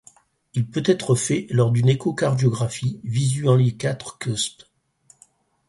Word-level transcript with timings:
Il 0.55 0.67
peut 0.67 0.81
être 0.87 1.13
fait 1.13 1.45
lors 1.51 1.69
d'une 1.69 1.87
échocardiographie 1.87 2.99
visualisant 3.03 3.53
les 3.55 3.75
quatre 3.77 4.17
cusps. 4.17 4.65